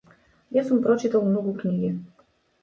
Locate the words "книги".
1.61-1.93